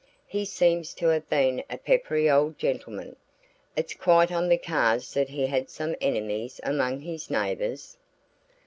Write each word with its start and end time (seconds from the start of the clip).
He 0.25 0.45
seems 0.45 0.95
to 0.95 1.09
have 1.09 1.29
been 1.29 1.63
a 1.69 1.77
peppery 1.77 2.27
old 2.27 2.57
gentleman. 2.57 3.17
It's 3.75 3.93
quite 3.93 4.31
on 4.31 4.49
the 4.49 4.57
cards 4.57 5.13
that 5.13 5.29
he 5.29 5.45
had 5.45 5.69
some 5.69 5.95
enemies 6.01 6.59
among 6.63 7.01
his 7.01 7.29
neighbors?" 7.29 7.97